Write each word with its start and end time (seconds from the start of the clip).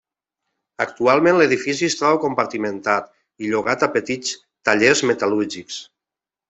Actualment 0.85 1.37
l'edifici 1.41 1.89
es 1.89 1.97
troba 2.01 2.21
compartimentat 2.25 3.13
i 3.47 3.53
llogat 3.53 3.89
a 3.89 3.93
petits 3.99 4.35
tallers 4.71 5.09
metal·lúrgics. 5.13 5.81